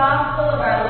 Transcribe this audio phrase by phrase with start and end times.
[0.00, 0.89] gospel of our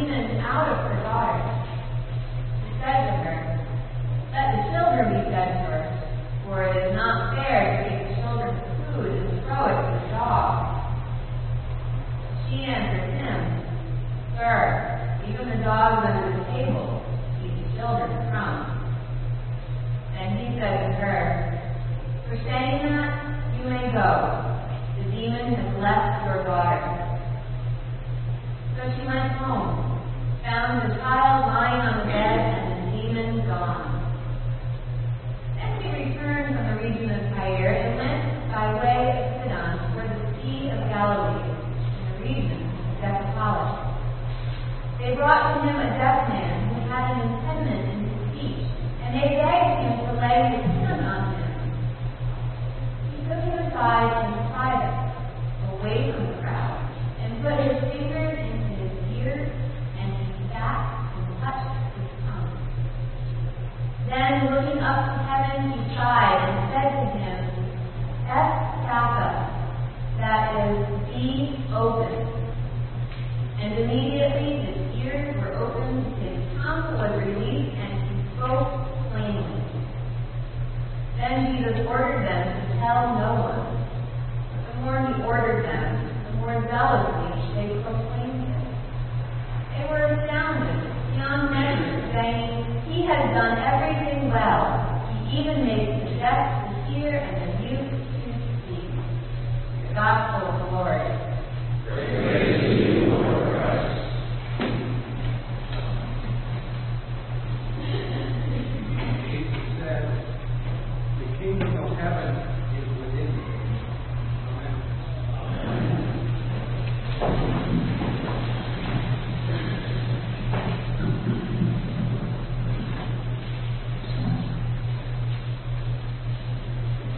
[0.00, 0.99] demons out of her
[93.40, 94.68] done everything well.
[95.30, 98.90] He even makes the deaf to hear and the mute to speak.
[99.88, 101.00] The gospel of the Lord.
[101.88, 102.79] Praise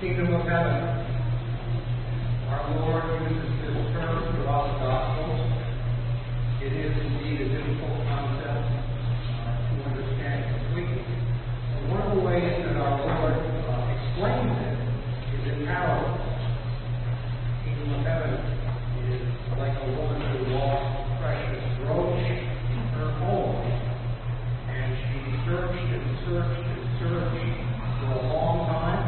[0.02, 0.82] kingdom of heaven.
[2.50, 5.46] Our Lord uses this term throughout the Gospels.
[6.58, 11.06] It is indeed a difficult concept to understand completely.
[11.06, 14.74] But one of the ways that our Lord uh, explains it
[15.38, 16.18] is in parables.
[16.18, 18.42] The kingdom of heaven
[19.06, 19.22] is
[19.54, 23.54] like a woman who lost a precious brooch in her home,
[24.66, 27.54] and she searched and searched and searched
[28.02, 29.01] for a long time.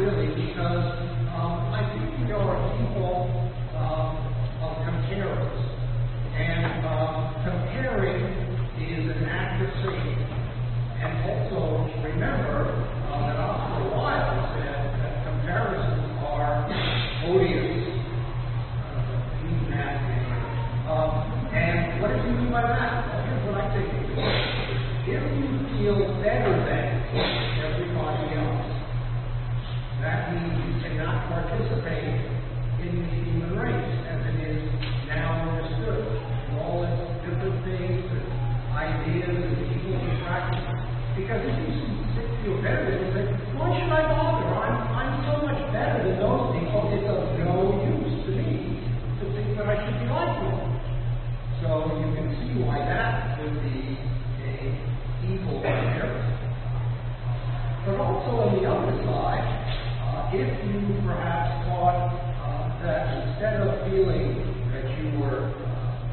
[0.00, 0.96] really because
[1.36, 3.28] um, I think we are people
[3.76, 4.16] um,
[4.64, 5.60] of comparers.
[6.40, 8.24] And um, comparing
[8.80, 10.24] is an act of seeing.
[11.04, 12.99] And also, remember,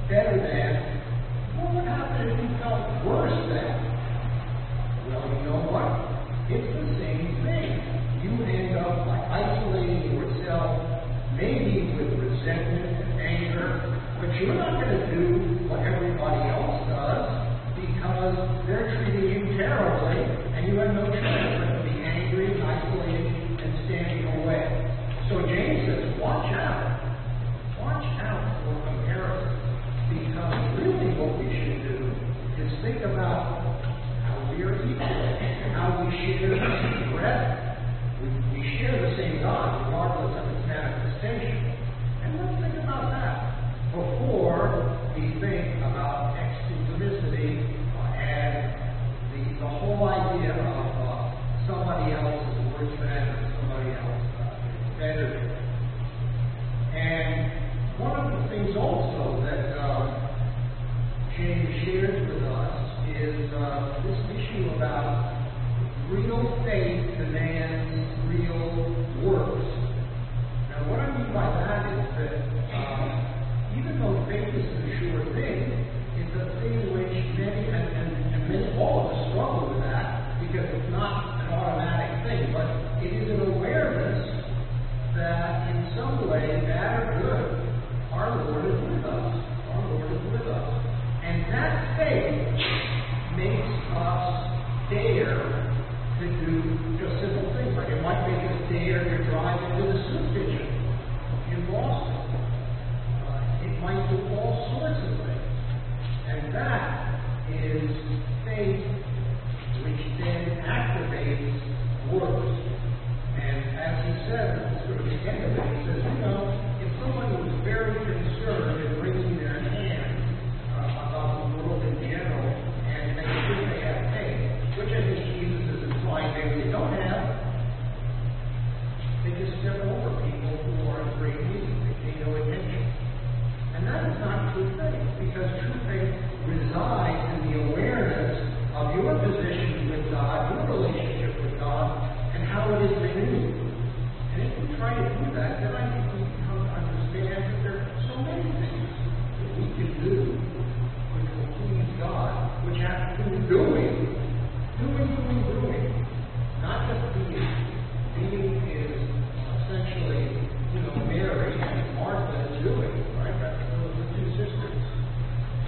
[0.08, 0.72] better than,
[1.60, 3.76] what would happen if you felt worse than?
[5.12, 5.92] Well, you know what?
[6.48, 7.76] It's the same thing.
[8.24, 10.80] You would end up by isolating yourself,
[11.36, 13.68] maybe with resentment and anger,
[14.24, 14.77] but you're not
[32.88, 33.17] think of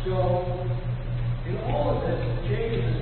[0.09, 0.67] So,
[1.45, 2.98] in all of this, James is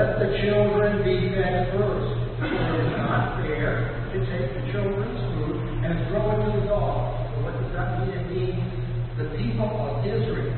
[0.00, 2.08] let the children be fed first.
[2.40, 7.28] It is not fair to take the children's food and throw it to the dogs.
[7.28, 8.16] So what does that mean?
[8.16, 8.64] It means
[9.20, 10.56] the people of Israel,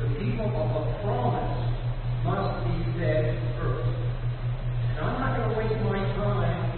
[0.00, 1.60] the people of the promise,
[2.24, 3.92] must be fed first.
[4.96, 6.72] And I'm not going to waste my time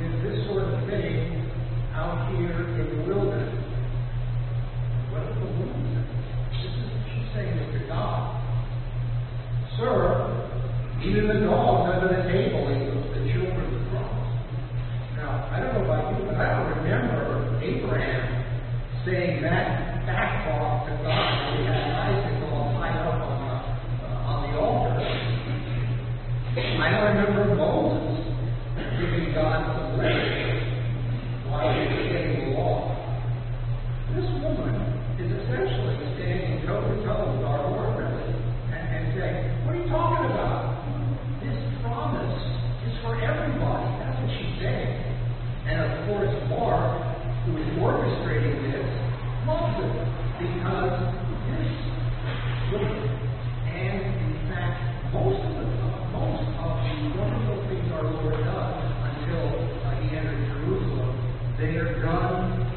[0.00, 1.52] with this sort of thing
[1.92, 3.49] out here in the wilderness.
[47.46, 48.86] who is orchestrating this
[49.46, 49.94] loves it
[50.40, 51.20] because
[52.70, 53.10] this.
[53.66, 55.66] And in fact, most of the
[56.14, 58.78] most of the wonderful things our Lord does
[59.10, 59.46] until
[59.82, 61.10] uh, he entered Jerusalem,
[61.58, 62.69] they are done